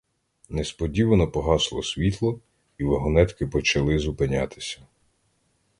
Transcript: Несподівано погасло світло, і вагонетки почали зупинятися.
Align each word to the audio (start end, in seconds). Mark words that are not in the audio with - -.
Несподівано 0.49 1.31
погасло 1.31 1.83
світло, 1.83 2.39
і 2.77 2.83
вагонетки 2.83 3.47
почали 3.47 3.99
зупинятися. 3.99 4.81